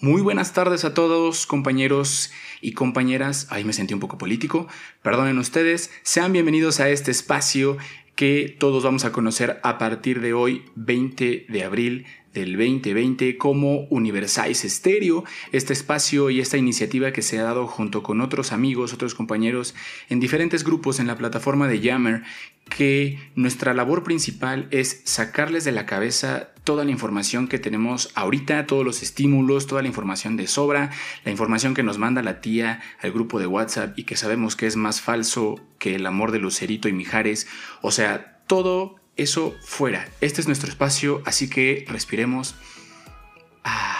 Muy 0.00 0.22
buenas 0.22 0.52
tardes 0.52 0.84
a 0.84 0.92
todos, 0.92 1.46
compañeros 1.46 2.32
y 2.60 2.72
compañeras. 2.72 3.46
Ahí 3.50 3.62
me 3.62 3.72
sentí 3.72 3.94
un 3.94 4.00
poco 4.00 4.18
político. 4.18 4.66
Perdonen 5.02 5.38
ustedes. 5.38 5.92
Sean 6.02 6.32
bienvenidos 6.32 6.80
a 6.80 6.88
este 6.88 7.12
espacio 7.12 7.78
que 8.16 8.56
todos 8.58 8.82
vamos 8.82 9.04
a 9.04 9.12
conocer 9.12 9.60
a 9.62 9.78
partir 9.78 10.20
de 10.20 10.32
hoy, 10.32 10.64
20 10.74 11.46
de 11.48 11.64
abril 11.64 12.06
del 12.34 12.52
2020 12.52 13.36
como 13.36 13.86
Universais 13.90 14.64
Stereo, 14.66 15.24
este 15.52 15.72
espacio 15.72 16.30
y 16.30 16.40
esta 16.40 16.56
iniciativa 16.56 17.12
que 17.12 17.22
se 17.22 17.38
ha 17.38 17.42
dado 17.42 17.66
junto 17.66 18.02
con 18.02 18.20
otros 18.20 18.52
amigos, 18.52 18.92
otros 18.92 19.14
compañeros 19.14 19.74
en 20.08 20.20
diferentes 20.20 20.64
grupos 20.64 21.00
en 21.00 21.06
la 21.06 21.16
plataforma 21.16 21.66
de 21.68 21.80
Yammer, 21.80 22.22
que 22.68 23.18
nuestra 23.34 23.74
labor 23.74 24.04
principal 24.04 24.68
es 24.70 25.02
sacarles 25.04 25.64
de 25.64 25.72
la 25.72 25.86
cabeza 25.86 26.50
toda 26.62 26.84
la 26.84 26.92
información 26.92 27.48
que 27.48 27.58
tenemos 27.58 28.10
ahorita, 28.14 28.66
todos 28.66 28.84
los 28.84 29.02
estímulos, 29.02 29.66
toda 29.66 29.82
la 29.82 29.88
información 29.88 30.36
de 30.36 30.46
sobra, 30.46 30.90
la 31.24 31.32
información 31.32 31.74
que 31.74 31.82
nos 31.82 31.98
manda 31.98 32.22
la 32.22 32.40
tía 32.40 32.80
al 33.00 33.12
grupo 33.12 33.40
de 33.40 33.46
WhatsApp 33.46 33.98
y 33.98 34.04
que 34.04 34.16
sabemos 34.16 34.54
que 34.54 34.66
es 34.66 34.76
más 34.76 35.00
falso 35.00 35.60
que 35.78 35.96
el 35.96 36.06
amor 36.06 36.30
de 36.30 36.38
Lucerito 36.38 36.88
y 36.88 36.92
Mijares, 36.92 37.48
o 37.82 37.90
sea, 37.90 38.40
todo 38.46 38.99
eso 39.16 39.56
fuera. 39.62 40.08
Este 40.20 40.40
es 40.40 40.46
nuestro 40.46 40.68
espacio, 40.68 41.22
así 41.26 41.48
que 41.48 41.84
respiremos. 41.88 42.54
Ah. 43.64 43.96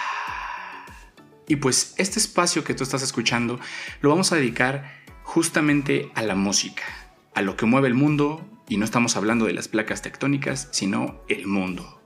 Y 1.47 1.57
pues 1.57 1.95
este 1.97 2.19
espacio 2.19 2.63
que 2.63 2.73
tú 2.73 2.83
estás 2.83 3.01
escuchando 3.03 3.59
lo 4.01 4.09
vamos 4.09 4.31
a 4.31 4.37
dedicar 4.37 5.01
justamente 5.23 6.09
a 6.15 6.21
la 6.21 6.35
música, 6.35 6.83
a 7.35 7.41
lo 7.41 7.57
que 7.57 7.65
mueve 7.65 7.87
el 7.87 7.93
mundo, 7.93 8.47
y 8.69 8.77
no 8.77 8.85
estamos 8.85 9.17
hablando 9.17 9.45
de 9.45 9.53
las 9.53 9.67
placas 9.67 10.01
tectónicas, 10.01 10.69
sino 10.71 11.21
el 11.27 11.47
mundo. 11.47 12.01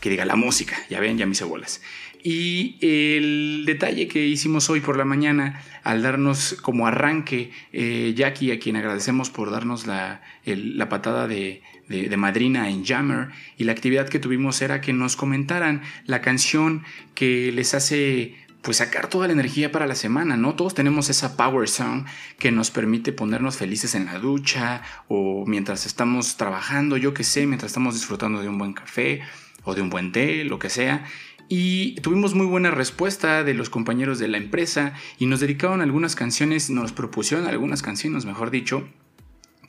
Que 0.00 0.10
diga 0.10 0.26
la 0.26 0.36
música, 0.36 0.76
ya 0.90 1.00
ven, 1.00 1.16
ya 1.16 1.24
me 1.24 1.32
hice 1.32 1.44
bolas. 1.44 1.80
Y 2.22 2.76
el 2.82 3.64
detalle 3.66 4.06
que 4.06 4.26
hicimos 4.26 4.68
hoy 4.68 4.80
por 4.80 4.98
la 4.98 5.04
mañana, 5.04 5.62
al 5.82 6.02
darnos 6.02 6.56
como 6.60 6.86
arranque, 6.86 7.52
eh, 7.72 8.12
Jackie, 8.14 8.52
a 8.52 8.58
quien 8.58 8.76
agradecemos 8.76 9.30
por 9.30 9.50
darnos 9.50 9.86
la, 9.86 10.20
la 10.44 10.88
patada 10.88 11.26
de, 11.26 11.62
de, 11.88 12.16
madrina 12.16 12.70
en 12.70 12.84
Jammer, 12.84 13.28
y 13.56 13.64
la 13.64 13.72
actividad 13.72 14.08
que 14.08 14.18
tuvimos 14.18 14.62
era 14.62 14.80
que 14.80 14.92
nos 14.92 15.16
comentaran 15.16 15.82
la 16.06 16.20
canción 16.20 16.84
que 17.14 17.52
les 17.52 17.74
hace 17.74 18.36
pues 18.62 18.76
sacar 18.76 19.08
toda 19.08 19.26
la 19.26 19.32
energía 19.32 19.72
para 19.72 19.86
la 19.86 19.96
semana, 19.96 20.36
¿no? 20.36 20.54
Todos 20.54 20.74
tenemos 20.74 21.10
esa 21.10 21.36
power 21.36 21.68
song 21.68 22.04
que 22.38 22.52
nos 22.52 22.70
permite 22.70 23.12
ponernos 23.12 23.56
felices 23.56 23.96
en 23.96 24.06
la 24.06 24.20
ducha 24.20 24.82
o 25.08 25.44
mientras 25.46 25.84
estamos 25.84 26.36
trabajando, 26.36 26.96
yo 26.96 27.12
qué 27.12 27.24
sé, 27.24 27.46
mientras 27.46 27.70
estamos 27.70 27.94
disfrutando 27.94 28.40
de 28.40 28.48
un 28.48 28.58
buen 28.58 28.72
café 28.72 29.20
o 29.64 29.74
de 29.74 29.82
un 29.82 29.90
buen 29.90 30.12
té, 30.12 30.44
lo 30.44 30.60
que 30.60 30.70
sea. 30.70 31.04
Y 31.48 31.96
tuvimos 32.00 32.34
muy 32.34 32.46
buena 32.46 32.70
respuesta 32.70 33.44
de 33.44 33.52
los 33.52 33.68
compañeros 33.68 34.18
de 34.18 34.28
la 34.28 34.38
empresa 34.38 34.94
y 35.18 35.26
nos 35.26 35.40
dedicaron 35.40 35.82
algunas 35.82 36.14
canciones, 36.14 36.70
nos 36.70 36.92
propusieron 36.92 37.46
algunas 37.46 37.82
canciones, 37.82 38.24
mejor 38.24 38.50
dicho, 38.50 38.88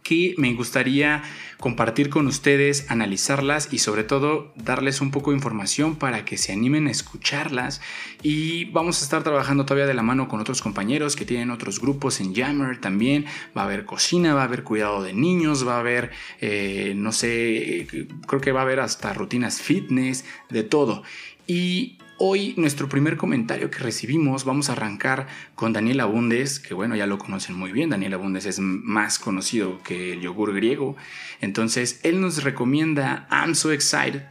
que 0.04 0.36
me 0.38 0.54
gustaría 0.54 1.24
compartir 1.60 2.10
con 2.10 2.28
ustedes, 2.28 2.92
analizarlas 2.92 3.72
y 3.72 3.80
sobre 3.80 4.04
todo 4.04 4.52
darles 4.56 5.00
un 5.00 5.12
poco 5.12 5.32
de 5.32 5.38
información 5.38 5.96
para 5.96 6.26
que 6.26 6.38
se 6.38 6.52
animen 6.52 6.88
a 6.88 6.92
escucharlas. 6.92 7.82
Y 8.22 8.66
vamos 8.66 9.00
a 9.02 9.06
estar 9.06 9.24
trabajando 9.24 9.66
todavía 9.66 9.88
de 9.88 9.94
la 9.94 10.04
mano 10.04 10.28
con 10.28 10.42
otros 10.42 10.62
compañeros 10.62 11.16
que 11.16 11.26
tienen 11.26 11.52
otros 11.52 11.80
grupos 11.80 12.20
en 12.20 12.36
Jammer 12.36 12.82
también. 12.82 13.26
Va 13.58 13.62
a 13.62 13.66
haber 13.66 13.86
cocina, 13.86 14.34
va 14.34 14.42
a 14.42 14.46
haber 14.46 14.64
cuidado 14.64 15.02
de 15.02 15.14
niños, 15.14 15.66
va 15.66 15.78
a 15.78 15.80
haber, 15.80 16.12
eh, 16.42 16.94
no 16.96 17.14
sé, 17.14 17.88
creo 18.28 18.42
que 18.42 18.52
va 18.52 18.60
a 18.60 18.64
haber 18.64 18.82
hasta 18.82 19.14
rutinas 19.14 19.62
fitness, 19.62 20.26
de 20.50 20.64
todo. 20.64 21.04
Y 21.48 21.98
Hoy 22.26 22.54
nuestro 22.56 22.88
primer 22.88 23.18
comentario 23.18 23.70
que 23.70 23.80
recibimos 23.80 24.46
vamos 24.46 24.70
a 24.70 24.72
arrancar 24.72 25.28
con 25.56 25.74
Daniel 25.74 26.00
Abundes, 26.00 26.58
que 26.58 26.74
bueno, 26.74 26.96
ya 26.96 27.06
lo 27.06 27.18
conocen 27.18 27.54
muy 27.54 27.74
bien, 27.74 27.90
Daniel 27.90 28.14
Abundes 28.14 28.46
es 28.46 28.62
más 28.62 29.20
conocido 29.20 29.84
que 29.84 30.14
el 30.14 30.22
yogur 30.22 30.54
griego, 30.54 30.96
entonces 31.42 32.00
él 32.04 32.22
nos 32.22 32.42
recomienda 32.42 33.28
I'm 33.30 33.56
So 33.56 33.74
Excited, 33.74 34.22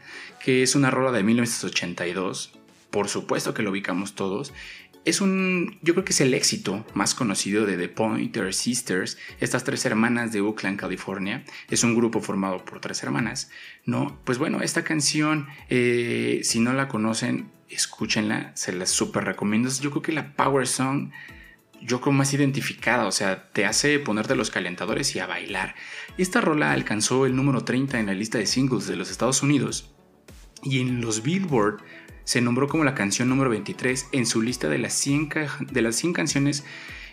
que 0.42 0.62
es 0.62 0.74
una 0.74 0.90
rola 0.90 1.12
de 1.12 1.22
1982, 1.22 2.54
por 2.88 3.08
supuesto 3.08 3.52
que 3.52 3.62
lo 3.62 3.70
ubicamos 3.70 4.14
todos, 4.14 4.54
es 5.04 5.20
un, 5.20 5.78
yo 5.82 5.94
creo 5.94 6.04
que 6.04 6.12
es 6.12 6.20
el 6.20 6.34
éxito 6.34 6.86
más 6.94 7.14
conocido 7.14 7.66
de 7.66 7.76
The 7.76 7.88
Pointer 7.88 8.54
Sisters, 8.54 9.18
estas 9.40 9.64
tres 9.64 9.84
hermanas 9.84 10.32
de 10.32 10.40
Oakland, 10.40 10.78
California. 10.78 11.44
Es 11.70 11.82
un 11.82 11.94
grupo 11.94 12.20
formado 12.20 12.64
por 12.64 12.80
tres 12.80 13.02
hermanas, 13.02 13.50
¿no? 13.84 14.20
Pues 14.24 14.38
bueno, 14.38 14.62
esta 14.62 14.84
canción, 14.84 15.48
eh, 15.68 16.40
si 16.44 16.60
no 16.60 16.72
la 16.72 16.88
conocen, 16.88 17.50
escúchenla, 17.68 18.52
se 18.54 18.72
la 18.72 18.86
súper 18.86 19.24
recomiendo. 19.24 19.68
Yo 19.80 19.90
creo 19.90 20.02
que 20.02 20.12
la 20.12 20.34
Power 20.36 20.68
Song, 20.68 21.10
yo 21.80 22.00
creo 22.00 22.12
más 22.12 22.32
identificada, 22.32 23.06
o 23.06 23.12
sea, 23.12 23.50
te 23.50 23.64
hace 23.64 23.98
ponerte 23.98 24.36
los 24.36 24.50
calentadores 24.50 25.16
y 25.16 25.18
a 25.18 25.26
bailar. 25.26 25.74
Esta 26.16 26.40
rola 26.40 26.72
alcanzó 26.72 27.26
el 27.26 27.34
número 27.34 27.64
30 27.64 27.98
en 27.98 28.06
la 28.06 28.14
lista 28.14 28.38
de 28.38 28.46
singles 28.46 28.86
de 28.86 28.96
los 28.96 29.10
Estados 29.10 29.42
Unidos 29.42 29.92
y 30.62 30.80
en 30.80 31.00
los 31.00 31.22
Billboard 31.22 31.78
se 32.24 32.40
nombró 32.40 32.68
como 32.68 32.84
la 32.84 32.94
canción 32.94 33.28
número 33.28 33.50
23 33.50 34.08
en 34.12 34.26
su 34.26 34.42
lista 34.42 34.68
de 34.68 34.78
las 34.78 34.92
100, 34.94 35.30
de 35.70 35.82
las 35.82 35.96
100 35.96 36.12
canciones 36.12 36.64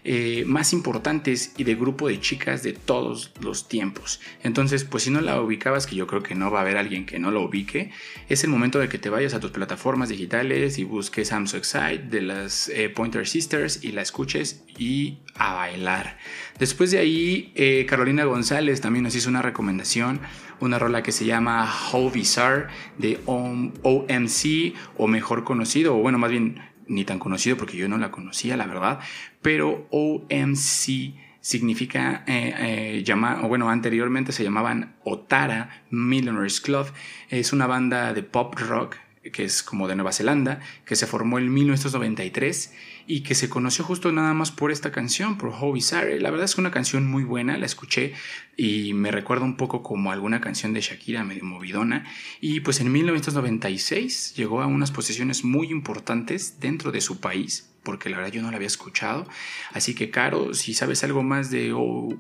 eh, 0.03 0.43
más 0.45 0.73
importantes 0.73 1.53
y 1.57 1.63
de 1.63 1.75
grupo 1.75 2.07
de 2.07 2.19
chicas 2.19 2.63
de 2.63 2.73
todos 2.73 3.31
los 3.41 3.67
tiempos. 3.67 4.19
Entonces, 4.43 4.83
pues 4.83 5.03
si 5.03 5.11
no 5.11 5.21
la 5.21 5.41
ubicabas, 5.41 5.87
que 5.87 5.95
yo 5.95 6.07
creo 6.07 6.23
que 6.23 6.35
no 6.35 6.51
va 6.51 6.59
a 6.59 6.61
haber 6.61 6.77
alguien 6.77 7.05
que 7.05 7.19
no 7.19 7.31
lo 7.31 7.43
ubique, 7.43 7.91
es 8.27 8.43
el 8.43 8.49
momento 8.49 8.79
de 8.79 8.89
que 8.89 8.97
te 8.97 9.09
vayas 9.09 9.33
a 9.33 9.39
tus 9.39 9.51
plataformas 9.51 10.09
digitales 10.09 10.77
y 10.77 10.83
busques 10.83 11.31
I'm 11.31 11.47
So 11.47 11.57
Excited 11.57 12.03
de 12.03 12.21
las 12.21 12.69
eh, 12.69 12.89
Pointer 12.89 13.27
Sisters 13.27 13.83
y 13.83 13.91
la 13.91 14.01
escuches 14.01 14.63
y 14.77 15.19
a 15.35 15.53
bailar. 15.53 16.17
Después 16.57 16.91
de 16.91 16.99
ahí, 16.99 17.51
eh, 17.55 17.85
Carolina 17.87 18.23
González 18.25 18.81
también 18.81 19.03
nos 19.03 19.16
hizo 19.16 19.29
una 19.29 19.41
recomendación, 19.41 20.19
una 20.59 20.79
rola 20.79 21.03
que 21.03 21.11
se 21.11 21.25
llama 21.25 21.71
How 21.91 22.11
Bizarre 22.11 22.67
de 22.97 23.19
OMC, 23.25 24.75
o 24.97 25.07
mejor 25.07 25.43
conocido, 25.43 25.95
o 25.95 26.01
bueno, 26.01 26.17
más 26.17 26.31
bien 26.31 26.61
ni 26.89 27.05
tan 27.05 27.19
conocido 27.19 27.55
porque 27.55 27.77
yo 27.77 27.88
no 27.88 27.97
la 27.97 28.11
conocía, 28.11 28.57
la 28.57 28.67
verdad, 28.67 29.00
pero 29.41 29.88
OMC 29.91 31.13
significa, 31.39 32.23
eh, 32.27 33.03
eh 33.05 33.13
bueno, 33.47 33.69
anteriormente 33.69 34.31
se 34.33 34.44
llamaban 34.44 34.95
Otara 35.05 35.83
Millionaires 35.89 36.59
Club, 36.59 36.88
es 37.29 37.53
una 37.53 37.67
banda 37.67 38.13
de 38.13 38.23
pop 38.23 38.55
rock 38.59 38.97
que 39.24 39.44
es 39.44 39.63
como 39.63 39.88
de 39.88 39.96
Nueva 39.96 40.13
Zelanda, 40.13 40.62
que 40.85 40.96
se 40.96 41.06
formó 41.06 41.40
en 41.40 41.53
1993 41.53 42.74
y 43.06 43.22
que 43.22 43.35
se 43.35 43.50
conoció 43.50 43.84
justo 43.84 44.12
nada 44.12 44.34
más 44.34 44.52
por 44.52 44.72
esta 44.72 44.91
canción, 44.91 45.38
por 45.38 45.50
How 45.50 45.74
Bizarre. 45.74 46.19
La 46.19 46.30
verdad 46.30 46.46
es 46.46 46.56
que 46.56 46.62
una 46.62 46.72
canción 46.72 47.07
muy 47.07 47.24
buena, 47.24 47.58
la 47.58 47.66
escuché 47.66 48.13
y 48.56 48.94
me 48.94 49.12
recuerda 49.12 49.46
un 49.46 49.58
poco 49.58 49.84
como 49.84 50.12
alguna 50.12 50.41
canción 50.41 50.74
de 50.74 50.81
Shakira 50.81 51.24
medio 51.24 51.44
movidona. 51.44 52.06
Y 52.40 52.62
pues 52.62 52.79
en 52.79 52.91
1996 52.91 54.35
llegó 54.35 54.62
a 54.62 54.68
unas 54.68 54.91
posiciones 54.91 55.44
muy 55.44 55.69
importantes 55.69 56.59
dentro 56.59 56.91
de 56.91 57.02
su 57.02 57.19
país, 57.19 57.69
porque 57.84 58.09
la 58.09 58.18
verdad 58.18 58.31
yo 58.31 58.41
no 58.41 58.52
la 58.52 58.58
había 58.58 58.68
escuchado. 58.68 59.28
Así 59.74 59.96
que, 59.96 60.12
Caro, 60.12 60.53
si 60.53 60.74
sabes 60.74 61.03
algo 61.03 61.24
más 61.24 61.50
de, 61.50 61.74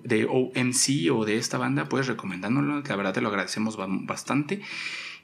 de 0.03 0.25
OMC 0.25 1.13
o 1.13 1.23
de 1.23 1.37
esta 1.37 1.57
banda, 1.57 1.87
puedes 1.87 2.07
recomendándolo. 2.07 2.81
La 2.81 2.95
verdad 2.95 3.13
te 3.13 3.21
lo 3.21 3.29
agradecemos 3.29 3.77
bastante. 3.77 4.61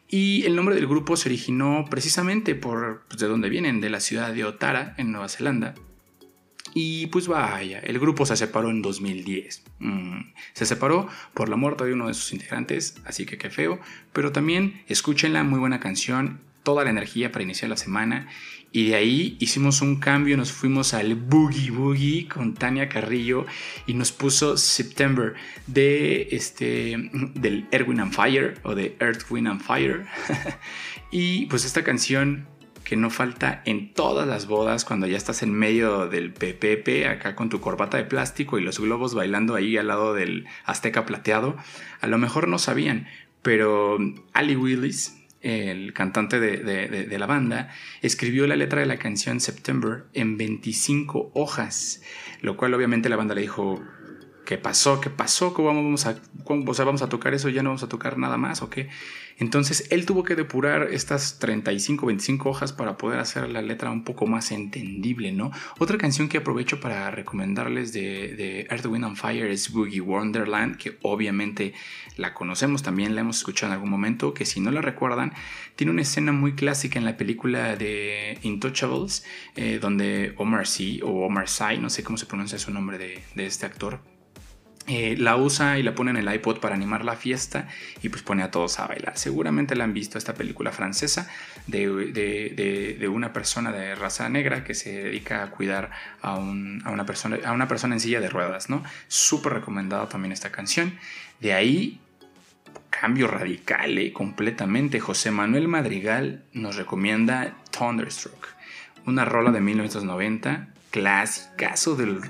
Y 0.08 0.46
el 0.46 0.56
nombre 0.56 0.76
del 0.76 0.88
grupo 0.88 1.18
se 1.18 1.30
originó 1.30 1.86
precisamente 1.90 2.56
por 2.56 3.06
pues, 3.08 3.20
de 3.20 3.28
dónde 3.28 3.50
vienen, 3.50 3.82
de 3.82 3.90
la 3.90 4.00
ciudad 4.00 4.34
de 4.34 4.46
Otara, 4.46 4.94
en 4.98 5.12
Nueva 5.12 5.30
Zelanda. 5.30 5.74
Y 6.74 7.08
pues 7.08 7.28
vaya, 7.28 7.80
el 7.80 8.00
grupo 8.00 8.26
se 8.26 8.36
separó 8.36 8.70
en 8.70 8.82
2010. 8.82 9.64
Mm, 9.80 10.20
se 10.54 10.66
separó 10.66 11.08
por 11.34 11.48
la 11.48 11.56
muerte 11.56 11.86
de 11.86 11.94
uno 11.94 12.08
de 12.08 12.14
sus 12.14 12.34
integrantes, 12.34 12.96
así 13.06 13.26
que 13.26 13.38
qué 13.38 13.50
feo. 13.50 13.80
Pero 14.12 14.32
también 14.32 14.84
escúchenla, 14.88 15.44
muy 15.44 15.60
buena 15.60 15.80
canción, 15.80 16.42
toda 16.64 16.84
la 16.84 16.90
energía 16.90 17.32
para 17.32 17.44
iniciar 17.44 17.70
la 17.70 17.78
semana. 17.78 18.28
Y 18.76 18.90
de 18.90 18.96
ahí 18.96 19.38
hicimos 19.40 19.82
un 19.82 20.02
cambio, 20.02 20.36
nos 20.36 20.52
fuimos 20.52 20.94
al 20.94 21.16
Boogie 21.16 21.72
Boogie 21.72 22.28
con 22.28 22.56
Tania 22.56 22.90
Carrillo 22.90 23.46
y 23.88 23.94
nos 23.94 24.12
puso 24.12 24.58
September 24.58 25.34
de 25.66 26.28
este 26.32 26.98
del 27.36 27.70
Earth, 27.72 27.88
Wind 27.88 28.02
and 28.02 28.12
Fire 28.12 28.60
o 28.64 28.76
de 28.76 28.98
Earth, 29.00 29.32
Wind 29.32 29.48
and 29.48 29.62
Fire. 29.62 30.06
y 31.10 31.46
pues 31.46 31.64
esta 31.64 31.86
canción 31.86 32.50
que 32.84 32.98
no 32.98 33.10
falta 33.10 33.62
en 33.64 33.94
todas 33.94 34.28
las 34.28 34.46
bodas 34.46 34.84
cuando 34.84 35.08
ya 35.08 35.16
estás 35.16 35.42
en 35.42 35.54
medio 35.54 36.10
del 36.10 36.34
PPP 36.34 37.08
acá 37.08 37.34
con 37.34 37.48
tu 37.48 37.62
corbata 37.62 37.96
de 37.96 38.04
plástico 38.04 38.60
y 38.60 38.62
los 38.62 38.82
globos 38.82 39.16
bailando 39.16 39.56
ahí 39.56 39.78
al 39.78 39.88
lado 39.88 40.14
del 40.14 40.48
Azteca 40.66 41.06
plateado. 41.06 41.56
A 42.02 42.08
lo 42.08 42.18
mejor 42.18 42.50
no 42.50 42.60
sabían, 42.60 43.08
pero 43.42 43.98
Ali 44.34 44.58
Willis 44.58 45.16
el 45.46 45.94
cantante 45.94 46.40
de, 46.40 47.18
la 47.20 47.26
banda, 47.28 47.70
escribió 48.02 48.48
la 48.48 48.56
letra 48.56 48.80
de 48.80 48.88
la 48.88 48.98
canción 48.98 49.40
September 49.40 50.06
en 50.14 50.38
25 50.38 51.32
hojas, 51.36 52.02
lo 52.42 52.58
cual 52.58 52.74
obviamente 52.74 53.10
la 53.10 53.16
banda 53.16 53.36
le 53.36 53.42
dijo, 53.42 53.84
¿qué 54.46 54.58
pasó? 54.58 55.02
¿Qué 55.02 55.10
pasó? 55.10 55.54
¿Cómo 55.54 55.68
vamos 55.74 56.06
a, 56.06 56.18
o 56.46 56.74
sea, 56.74 56.86
vamos 56.86 57.02
a 57.02 57.10
tocar 57.10 57.34
eso? 57.34 57.50
¿Ya 57.50 57.64
no 57.64 57.70
vamos 57.70 57.84
a 57.84 57.90
tocar 57.90 58.18
nada 58.18 58.38
más 58.38 58.62
o 58.62 58.70
qué? 58.70 58.90
Entonces 59.38 59.88
él 59.92 60.06
tuvo 60.06 60.24
que 60.24 60.36
depurar 60.36 60.84
estas 60.94 61.40
35, 61.40 62.06
25 62.06 62.50
hojas 62.50 62.72
para 62.72 62.96
poder 62.96 63.20
hacer 63.20 63.50
la 63.50 63.62
letra 63.62 63.92
un 63.92 64.06
poco 64.06 64.28
más 64.28 64.52
entendible, 64.52 65.34
¿no? 65.34 65.52
Otra 65.78 65.98
canción 65.98 66.30
que 66.30 66.38
aprovecho 66.38 66.80
para 66.80 67.12
recomendarles 67.12 67.92
de, 67.92 68.34
de 68.36 68.62
Earth, 68.70 68.86
Wind 68.86 69.04
and 69.04 69.18
Fire 69.18 69.52
es 69.52 69.74
Boogie 69.74 70.00
Wonderland, 70.00 70.78
que 70.78 70.98
obviamente 71.02 71.74
la 72.16 72.34
conocemos, 72.34 72.82
también 72.82 73.14
la 73.14 73.22
hemos 73.22 73.40
escuchado 73.40 73.72
en 73.72 73.74
algún 73.74 73.90
momento, 73.90 74.34
que 74.34 74.46
si 74.46 74.62
no 74.62 74.72
la 74.72 74.82
recuerdan, 74.82 75.34
tiene 75.76 75.92
una 75.92 76.04
escena 76.04 76.32
muy 76.32 76.54
clásica 76.56 76.98
en 76.98 77.04
la 77.04 77.18
película 77.18 77.76
de 77.76 78.38
Intouchables, 78.42 79.26
eh, 79.58 79.80
donde 79.82 80.34
Omar 80.38 80.66
Sy 80.66 81.02
o 81.04 81.26
Omar 81.26 81.50
Sy, 81.50 81.78
no 81.82 81.90
sé 81.90 82.04
cómo 82.04 82.18
se 82.18 82.26
pronuncia 82.26 82.58
su 82.58 82.72
nombre 82.72 82.98
de 82.98 83.46
este 83.46 83.66
actor, 83.66 84.15
eh, 84.88 85.16
la 85.18 85.36
usa 85.36 85.80
y 85.80 85.84
la 85.84 85.96
pone 85.96 86.12
en 86.12 86.18
el 86.18 86.32
iPod 86.32 86.60
para 86.60 86.76
animar 86.76 87.04
la 87.04 87.16
fiesta 87.16 87.68
y 88.04 88.10
pues 88.10 88.22
pone 88.22 88.44
a 88.44 88.52
todos 88.52 88.80
a 88.80 88.86
bailar. 88.86 89.18
Seguramente 89.18 89.76
la 89.76 89.84
han 89.84 89.94
visto 89.94 90.20
esta 90.20 90.36
película 90.36 90.72
francesa 90.72 91.28
de, 91.66 93.08
una 93.12 93.34
persona 93.34 93.72
de 93.72 93.96
raza 93.96 94.30
negra 94.30 94.64
que 94.64 94.76
se 94.76 94.92
dedica 95.04 95.42
a 95.42 95.50
cuidar 95.50 95.90
a, 96.22 96.36
una, 96.36 97.06
persona, 97.08 97.40
a 97.46 97.52
una 97.54 97.68
persona 97.68 97.96
en 97.96 98.00
silla 98.00 98.20
de 98.20 98.30
ruedas, 98.30 98.70
¿no? 98.70 98.84
Súper 99.08 99.54
recomendada 99.54 100.08
también 100.08 100.32
esta 100.32 100.52
canción. 100.52 101.00
De 101.40 101.54
ahí, 101.54 102.00
cambio 102.92 103.28
radical, 103.28 103.98
¿eh? 103.98 104.14
completamente. 104.14 105.00
José 105.00 105.32
Manuel 105.32 105.68
Madrigal 105.68 106.44
nos 106.54 106.76
recomienda 106.76 107.56
Thunderstruck, 107.72 108.50
una 109.08 109.26
rola 109.26 109.50
de 109.50 109.62
1990, 109.62 110.68
clásicazo 110.92 111.96
del, 111.96 112.22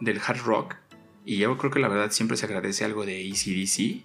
del 0.00 0.20
hard 0.26 0.40
rock 0.44 0.76
y 1.24 1.38
yo 1.38 1.56
creo 1.58 1.70
que 1.70 1.80
la 1.80 1.88
verdad 1.88 2.10
siempre 2.10 2.36
se 2.36 2.46
agradece 2.46 2.84
algo 2.84 3.04
de 3.04 3.30
ACDC, 3.30 4.04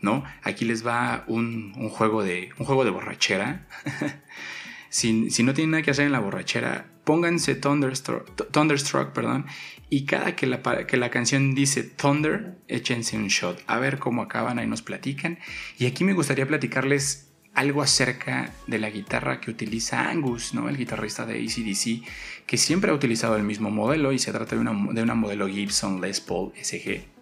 ¿no? 0.00 0.24
Aquí 0.42 0.64
les 0.64 0.86
va 0.86 1.24
un, 1.26 1.72
juego, 1.90 2.22
de, 2.22 2.50
un 2.58 2.66
juego 2.66 2.84
de 2.84 2.90
borrachera. 2.90 3.66
si, 4.88 5.12
no 5.12 5.54
tienen 5.54 5.72
nada 5.72 5.82
que 5.82 5.90
hacer 5.90 6.06
en 6.06 6.12
la 6.12 6.20
borrachera, 6.20 6.86
pónganse 7.04 7.54
Thunderstruck, 7.54 8.50
Thunderstruck 8.50 9.12
perdón, 9.12 9.46
y 9.88 10.04
cada 10.04 10.34
que 10.34 10.46
la, 10.46 10.62
que 10.86 10.96
la 10.96 11.10
canción 11.10 11.54
dice 11.54 11.82
Thunder, 11.82 12.58
échense 12.68 13.16
un 13.16 13.28
shot. 13.28 13.62
A 13.66 13.78
ver 13.78 13.98
cómo 13.98 14.22
acaban, 14.22 14.58
ahí 14.58 14.66
nos 14.66 14.82
platican. 14.82 15.38
Y 15.78 15.86
aquí 15.86 16.02
me 16.02 16.12
gustaría 16.12 16.46
platicarles 16.46 17.25
algo 17.56 17.82
acerca 17.82 18.52
de 18.66 18.78
la 18.78 18.90
guitarra 18.90 19.40
que 19.40 19.50
utiliza 19.50 20.10
Angus, 20.10 20.52
¿no? 20.52 20.68
el 20.68 20.76
guitarrista 20.76 21.24
de 21.24 21.40
ACDC, 21.40 22.06
que 22.46 22.58
siempre 22.58 22.90
ha 22.90 22.94
utilizado 22.94 23.36
el 23.36 23.42
mismo 23.42 23.70
modelo 23.70 24.12
y 24.12 24.18
se 24.18 24.30
trata 24.30 24.54
de 24.54 24.60
una, 24.60 24.92
de 24.92 25.02
una 25.02 25.14
modelo 25.14 25.48
Gibson 25.48 26.00
Les 26.02 26.20
Paul 26.20 26.52
SG 26.54 27.16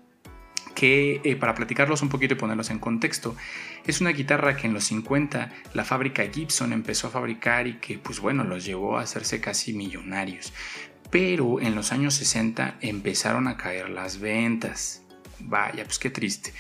que 0.75 1.21
eh, 1.23 1.37
para 1.37 1.55
platicarlos 1.55 2.03
un 2.03 2.09
poquito 2.09 2.35
y 2.35 2.37
ponerlos 2.37 2.71
en 2.71 2.81
contexto, 2.81 3.37
es 3.87 4.01
una 4.01 4.11
guitarra 4.11 4.57
que 4.57 4.67
en 4.67 4.75
los 4.75 4.83
50 4.85 5.53
la 5.73 5.85
fábrica 5.85 6.25
Gibson 6.27 6.73
empezó 6.73 7.07
a 7.07 7.11
fabricar 7.11 7.69
y 7.69 7.75
que 7.75 7.97
pues 7.97 8.19
bueno, 8.19 8.43
los 8.43 8.65
llevó 8.65 8.99
a 8.99 9.03
hacerse 9.03 9.41
casi 9.41 9.73
millonarios. 9.73 10.53
Pero 11.13 11.61
en 11.61 11.77
los 11.77 11.93
años 11.93 12.15
60 12.15 12.79
empezaron 12.81 13.47
a 13.47 13.57
caer 13.57 13.89
las 13.89 14.19
ventas. 14.19 15.05
Vaya, 15.39 15.85
pues 15.85 16.01
qué 16.01 16.11
triste 16.11 16.53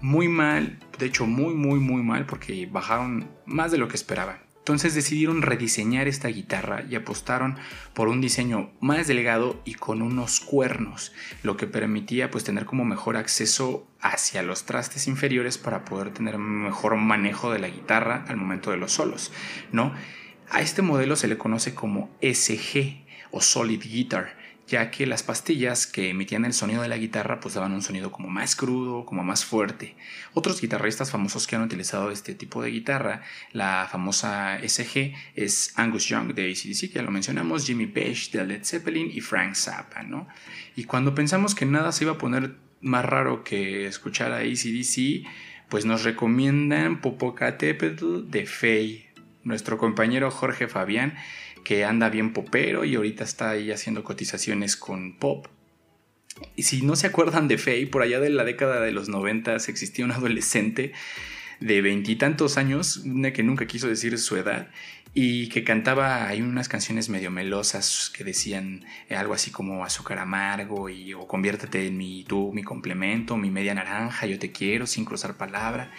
muy 0.00 0.28
mal, 0.28 0.78
de 0.98 1.06
hecho 1.06 1.26
muy 1.26 1.54
muy 1.54 1.78
muy 1.78 2.02
mal 2.02 2.26
porque 2.26 2.66
bajaron 2.66 3.30
más 3.46 3.72
de 3.72 3.78
lo 3.78 3.88
que 3.88 3.96
esperaban. 3.96 4.50
Entonces 4.60 4.94
decidieron 4.94 5.42
rediseñar 5.42 6.06
esta 6.06 6.28
guitarra 6.28 6.84
y 6.88 6.94
apostaron 6.94 7.56
por 7.94 8.08
un 8.08 8.20
diseño 8.20 8.70
más 8.80 9.08
delgado 9.08 9.60
y 9.64 9.74
con 9.74 10.02
unos 10.02 10.40
cuernos, 10.40 11.12
lo 11.42 11.56
que 11.56 11.66
permitía 11.66 12.30
pues 12.30 12.44
tener 12.44 12.66
como 12.66 12.84
mejor 12.84 13.16
acceso 13.16 13.88
hacia 14.00 14.42
los 14.42 14.66
trastes 14.66 15.08
inferiores 15.08 15.56
para 15.58 15.84
poder 15.84 16.12
tener 16.12 16.38
mejor 16.38 16.94
manejo 16.96 17.50
de 17.50 17.58
la 17.58 17.68
guitarra 17.68 18.24
al 18.28 18.36
momento 18.36 18.70
de 18.70 18.76
los 18.76 18.92
solos, 18.92 19.32
¿no? 19.72 19.92
A 20.50 20.60
este 20.60 20.82
modelo 20.82 21.16
se 21.16 21.26
le 21.26 21.38
conoce 21.38 21.74
como 21.74 22.10
SG 22.20 23.04
o 23.30 23.40
Solid 23.40 23.80
Guitar 23.82 24.39
ya 24.70 24.92
que 24.92 25.04
las 25.04 25.24
pastillas 25.24 25.88
que 25.88 26.10
emitían 26.10 26.44
el 26.44 26.52
sonido 26.52 26.82
de 26.82 26.88
la 26.88 26.96
guitarra 26.96 27.40
pues 27.40 27.54
daban 27.54 27.72
un 27.72 27.82
sonido 27.82 28.12
como 28.12 28.28
más 28.28 28.54
crudo, 28.54 29.04
como 29.04 29.24
más 29.24 29.44
fuerte. 29.44 29.96
Otros 30.32 30.60
guitarristas 30.60 31.10
famosos 31.10 31.48
que 31.48 31.56
han 31.56 31.62
utilizado 31.62 32.12
este 32.12 32.34
tipo 32.36 32.62
de 32.62 32.70
guitarra, 32.70 33.22
la 33.52 33.88
famosa 33.90 34.60
SG 34.62 35.12
es 35.34 35.72
Angus 35.76 36.06
Young 36.06 36.34
de 36.34 36.50
ACDC, 36.50 36.80
que 36.92 36.94
ya 36.94 37.02
lo 37.02 37.10
mencionamos, 37.10 37.66
Jimmy 37.66 37.86
Page 37.86 38.30
de 38.32 38.46
Led 38.46 38.64
Zeppelin 38.64 39.10
y 39.12 39.20
Frank 39.20 39.56
Zappa, 39.56 40.04
¿no? 40.04 40.28
Y 40.76 40.84
cuando 40.84 41.16
pensamos 41.16 41.56
que 41.56 41.66
nada 41.66 41.90
se 41.90 42.04
iba 42.04 42.12
a 42.12 42.18
poner 42.18 42.54
más 42.80 43.04
raro 43.04 43.42
que 43.42 43.86
escuchar 43.86 44.32
a 44.32 44.38
ACDC, 44.38 45.26
pues 45.68 45.84
nos 45.84 46.04
recomiendan 46.04 47.00
Popocatépetl 47.00 48.30
de 48.30 48.46
Faye. 48.46 49.10
Nuestro 49.42 49.78
compañero 49.78 50.30
Jorge 50.30 50.68
Fabián 50.68 51.14
que 51.64 51.84
anda 51.84 52.08
bien 52.08 52.32
popero 52.32 52.84
y 52.84 52.94
ahorita 52.94 53.24
está 53.24 53.50
ahí 53.50 53.70
haciendo 53.70 54.04
cotizaciones 54.04 54.76
con 54.76 55.16
pop. 55.16 55.46
Y 56.56 56.62
si 56.62 56.82
no 56.82 56.96
se 56.96 57.06
acuerdan 57.06 57.48
de 57.48 57.58
Faye, 57.58 57.86
por 57.86 58.02
allá 58.02 58.20
de 58.20 58.30
la 58.30 58.44
década 58.44 58.80
de 58.80 58.92
los 58.92 59.08
noventas 59.08 59.68
existía 59.68 60.04
un 60.04 60.12
adolescente 60.12 60.92
de 61.60 61.82
veintitantos 61.82 62.56
años, 62.56 62.98
una 62.98 63.32
que 63.32 63.42
nunca 63.42 63.66
quiso 63.66 63.88
decir 63.88 64.18
su 64.18 64.36
edad, 64.36 64.70
y 65.12 65.48
que 65.48 65.64
cantaba 65.64 66.28
ahí 66.28 66.40
unas 66.40 66.68
canciones 66.68 67.08
medio 67.08 67.30
melosas 67.30 68.10
que 68.16 68.22
decían 68.22 68.84
algo 69.10 69.34
así 69.34 69.50
como 69.50 69.84
azúcar 69.84 70.18
amargo 70.18 70.88
y 70.88 71.14
o 71.14 71.26
conviértete 71.26 71.88
en 71.88 71.96
mi 71.96 72.24
tú, 72.24 72.52
mi 72.54 72.62
complemento, 72.62 73.36
mi 73.36 73.50
media 73.50 73.74
naranja, 73.74 74.26
yo 74.26 74.38
te 74.38 74.52
quiero 74.52 74.86
sin 74.86 75.04
cruzar 75.04 75.36
palabra. 75.36 75.90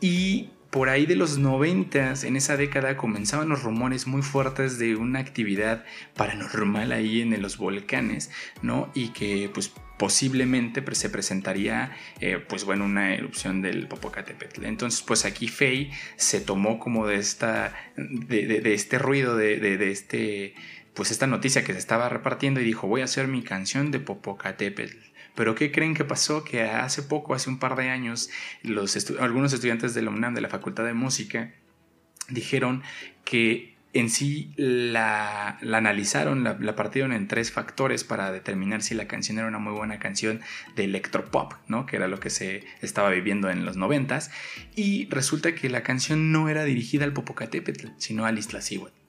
Y 0.00 0.50
por 0.70 0.88
ahí 0.88 1.04
de 1.04 1.16
los 1.16 1.38
noventas, 1.38 2.22
en 2.24 2.36
esa 2.36 2.56
década, 2.56 2.96
comenzaban 2.96 3.48
los 3.48 3.62
rumores 3.62 4.06
muy 4.06 4.22
fuertes 4.22 4.78
de 4.78 4.96
una 4.96 5.18
actividad 5.18 5.84
paranormal 6.14 6.92
ahí 6.92 7.20
en 7.20 7.40
los 7.42 7.56
volcanes, 7.56 8.30
¿no? 8.62 8.90
Y 8.94 9.08
que 9.08 9.50
pues 9.52 9.72
posiblemente 9.98 10.82
se 10.94 11.10
presentaría 11.10 11.94
eh, 12.20 12.38
pues 12.48 12.64
bueno 12.64 12.86
una 12.86 13.14
erupción 13.14 13.60
del 13.60 13.86
Popocatépetl. 13.86 14.64
Entonces 14.64 15.02
pues 15.02 15.26
aquí 15.26 15.46
Fey 15.46 15.90
se 16.16 16.40
tomó 16.40 16.78
como 16.78 17.06
de 17.06 17.16
esta 17.16 17.74
de, 17.96 18.62
este 18.72 18.98
ruido 18.98 19.36
de, 19.36 19.58
de, 19.58 19.90
este 19.90 20.54
pues 20.94 21.10
esta 21.10 21.26
noticia 21.26 21.64
que 21.64 21.74
se 21.74 21.78
estaba 21.78 22.08
repartiendo 22.08 22.60
y 22.60 22.64
dijo 22.64 22.86
voy 22.86 23.02
a 23.02 23.04
hacer 23.04 23.28
mi 23.28 23.42
canción 23.42 23.90
de 23.90 24.00
Popocatépetl 24.00 25.09
pero 25.34 25.54
¿qué 25.54 25.70
creen 25.70 25.94
que 25.94 26.04
pasó? 26.04 26.44
Que 26.44 26.62
hace 26.62 27.02
poco, 27.02 27.34
hace 27.34 27.50
un 27.50 27.58
par 27.58 27.76
de 27.76 27.90
años, 27.90 28.30
algunos 29.18 29.52
estudiantes 29.52 29.94
de 29.94 30.02
la 30.02 30.10
UNAM, 30.10 30.34
de 30.34 30.40
la 30.40 30.48
Facultad 30.48 30.84
de 30.84 30.94
Música, 30.94 31.52
dijeron 32.28 32.82
que 33.24 33.70
en 33.92 34.08
sí 34.08 34.52
la, 34.56 35.58
analizaron, 35.62 36.44
la, 36.44 36.76
partieron 36.76 37.12
en 37.12 37.26
tres 37.26 37.50
factores 37.50 38.04
para 38.04 38.30
determinar 38.30 38.82
si 38.82 38.94
la 38.94 39.08
canción 39.08 39.38
era 39.38 39.48
una 39.48 39.58
muy 39.58 39.72
buena 39.72 39.98
canción 39.98 40.40
de 40.76 40.84
electropop, 40.84 41.54
¿no? 41.66 41.86
que 41.86 41.96
era 41.96 42.06
lo 42.06 42.20
que 42.20 42.30
se 42.30 42.64
estaba 42.82 43.10
viviendo 43.10 43.50
en 43.50 43.64
los 43.64 43.76
noventas, 43.76 44.30
y 44.76 45.08
resulta 45.10 45.54
que 45.54 45.68
la 45.68 45.82
canción 45.82 46.30
no 46.30 46.48
era 46.48 46.64
dirigida 46.64 47.04
al 47.04 47.12
Popocatépetl, 47.12 47.88
sino 47.96 48.26
al 48.26 48.38
Iztaccíhuatl. 48.38 48.99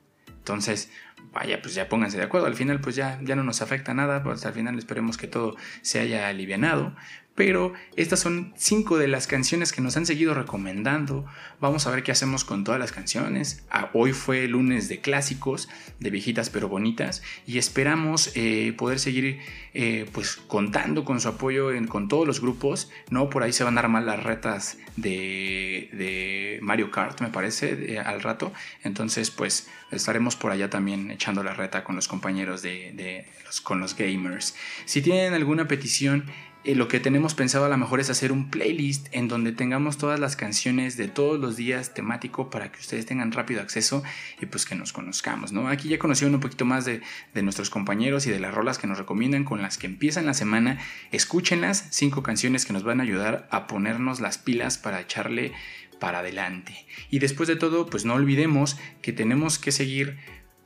Entonces, 0.42 0.90
vaya, 1.32 1.62
pues 1.62 1.76
ya 1.76 1.88
pónganse 1.88 2.18
de 2.18 2.24
acuerdo. 2.24 2.48
Al 2.48 2.56
final, 2.56 2.82
pues 2.82 2.96
ya, 2.96 3.20
ya 3.22 3.36
no 3.36 3.44
nos 3.44 3.62
afecta 3.62 3.94
nada, 3.94 4.24
pues 4.24 4.44
al 4.44 4.54
final 4.54 4.78
esperemos 4.80 5.18
que 5.18 5.28
todo 5.28 5.56
se 5.84 6.00
haya 6.00 6.28
alivianado. 6.28 6.96
Pero 7.34 7.74
estas 7.96 8.20
son 8.20 8.54
cinco 8.58 8.98
de 8.98 9.08
las 9.08 9.26
canciones 9.26 9.72
que 9.72 9.82
nos 9.82 9.96
han 9.96 10.06
seguido 10.06 10.34
recomendando. 10.34 11.26
Vamos 11.62 11.88
a 11.88 11.92
ver 11.92 12.04
qué 12.04 12.12
hacemos 12.12 12.44
con 12.44 12.64
todas 12.64 12.80
las 12.80 12.92
canciones. 12.92 13.64
Ah, 13.72 13.90
hoy 13.94 14.12
fue 14.12 14.48
lunes 14.48 14.90
de 14.90 15.00
clásicos, 15.00 15.70
de 16.00 16.10
viejitas 16.10 16.50
pero 16.50 16.68
bonitas. 16.68 17.24
Y 17.48 17.58
esperamos 17.58 18.32
eh, 18.36 18.74
poder 18.78 19.00
seguir 19.00 19.40
eh, 19.74 20.08
pues 20.12 20.36
contando 20.36 21.06
con 21.06 21.22
su 21.22 21.30
apoyo 21.30 21.70
con 21.88 22.10
todos 22.10 22.28
los 22.28 22.42
grupos. 22.42 22.92
¿no? 23.10 23.30
Por 23.30 23.44
ahí 23.44 23.54
se 23.54 23.64
van 23.64 23.78
a 23.78 23.82
armar 23.82 24.04
las 24.04 24.22
retas 24.22 24.78
de, 24.98 26.60
Mario 26.62 26.92
Kart, 26.92 27.22
me 27.22 27.30
parece, 27.30 27.98
al 28.00 28.22
rato. 28.22 28.52
Entonces, 28.84 29.32
pues 29.32 29.70
estaremos 29.92 30.36
por 30.36 30.52
allá 30.52 30.70
también 30.70 31.12
echando 31.12 31.44
la 31.44 31.54
reta 31.54 31.84
con 31.84 31.96
los 31.96 32.08
compañeros 32.08 32.62
de, 32.62 33.26
los, 33.46 33.62
con 33.62 33.80
los 33.80 33.96
gamers. 33.96 34.56
Si 34.86 35.02
tienen 35.02 35.34
alguna 35.34 35.68
petición, 35.68 36.26
eh, 36.64 36.76
lo 36.76 36.88
que 36.88 37.00
tenemos 37.00 37.34
pensado 37.34 37.66
a 37.66 37.70
lo 37.70 37.78
mejor 37.78 38.00
es 38.00 38.10
hacer 38.10 38.32
un 38.32 38.50
playlist 38.50 39.08
en 39.12 39.28
donde 39.28 39.52
tengamos 39.52 39.98
todas 39.98 40.20
las 40.20 40.36
canciones 40.36 40.96
de 40.96 41.08
todos 41.08 41.40
los 41.40 41.56
días 41.56 41.94
temático 41.94 42.50
para 42.50 42.72
que 42.72 42.80
ustedes 42.80 43.06
tengan 43.06 43.32
rápido 43.32 43.62
acceso 43.62 44.04
y 44.40 44.46
pues 44.46 44.66
que 44.66 44.76
nos 44.76 44.94
conozcamos, 44.94 45.52
¿no? 45.52 45.68
Aquí 45.68 45.90
ya 45.90 45.98
conocieron 45.98 46.36
un 46.36 46.42
poquito 46.42 46.66
más 46.66 46.86
de, 46.86 47.02
de 47.34 47.42
nuestros 47.42 47.70
compañeros 47.70 48.28
y 48.28 48.32
de 48.32 48.40
las 48.40 48.54
rolas 48.54 48.78
que 48.78 48.88
nos 48.88 49.00
recomiendan 49.00 49.44
con 49.44 49.62
las 49.62 49.78
que 49.78 49.88
empiezan 49.88 50.26
la 50.26 50.34
semana. 50.34 50.80
Escúchenlas, 51.12 51.88
cinco 51.90 52.22
canciones 52.22 52.66
que 52.66 52.74
nos 52.74 52.84
van 52.84 53.00
a 53.00 53.04
ayudar 53.04 53.48
a 53.50 53.66
ponernos 53.66 54.20
las 54.20 54.38
pilas 54.38 54.78
para 54.78 55.02
echarle 55.02 55.54
para 56.00 56.20
adelante. 56.20 56.86
Y 57.10 57.20
después 57.20 57.48
de 57.48 57.56
todo, 57.56 57.86
pues 57.86 58.06
no 58.06 58.16
olvidemos 58.16 58.78
que 59.02 59.14
tenemos 59.14 59.60
que 59.60 59.72
seguir 59.72 60.18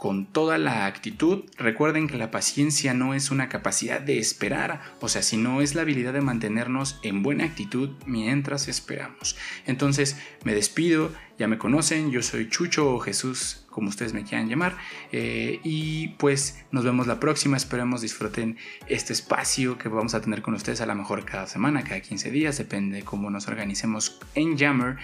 con 0.05 0.27
toda 0.27 0.59
la 0.59 0.85
actitud. 0.85 1.45
Recuerden 1.57 2.07
que 2.07 2.15
la 2.15 2.29
paciencia 2.29 2.93
no 2.93 3.15
es 3.15 3.31
una 3.31 3.49
capacidad 3.49 3.99
de 3.99 4.19
esperar, 4.19 4.79
o 4.99 5.09
sea, 5.09 5.23
sino 5.23 5.61
es 5.61 5.73
la 5.73 5.81
habilidad 5.81 6.13
de 6.13 6.21
mantenernos 6.21 6.99
en 7.01 7.23
buena 7.23 7.43
actitud 7.43 7.89
mientras 8.05 8.67
esperamos. 8.67 9.35
Entonces, 9.65 10.15
me 10.43 10.53
despido, 10.53 11.11
ya 11.39 11.47
me 11.47 11.57
conocen, 11.57 12.11
yo 12.11 12.21
soy 12.21 12.47
Chucho 12.49 12.93
o 12.93 12.99
Jesús, 12.99 13.65
como 13.71 13.89
ustedes 13.89 14.13
me 14.13 14.23
quieran 14.23 14.47
llamar, 14.47 14.77
eh, 15.11 15.59
y 15.63 16.09
pues 16.19 16.63
nos 16.69 16.85
vemos 16.85 17.07
la 17.07 17.19
próxima, 17.19 17.57
esperemos 17.57 18.01
disfruten 18.01 18.59
este 18.87 19.11
espacio 19.11 19.79
que 19.79 19.89
vamos 19.89 20.13
a 20.13 20.21
tener 20.21 20.43
con 20.43 20.53
ustedes 20.53 20.81
a 20.81 20.85
lo 20.85 20.93
mejor 20.93 21.25
cada 21.25 21.47
semana, 21.47 21.83
cada 21.83 21.99
15 21.99 22.29
días, 22.29 22.59
depende 22.59 22.97
de 22.97 23.03
cómo 23.03 23.31
nos 23.31 23.47
organicemos 23.47 24.19
en 24.35 24.55
Jammer, 24.55 24.97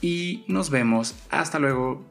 y 0.00 0.44
nos 0.46 0.70
vemos, 0.70 1.16
hasta 1.28 1.58
luego. 1.58 2.06